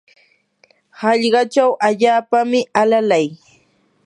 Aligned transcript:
hallqachaw 0.99 1.71
allaapami 1.87 2.59
alalay. 2.81 3.27